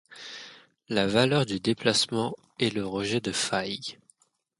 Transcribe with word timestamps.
La 0.89 1.05
valeur 1.05 1.45
du 1.45 1.59
déplacement 1.59 2.33
est 2.59 2.73
le 2.73 2.83
rejet 2.87 3.21
de 3.21 3.31
faille. 3.31 3.99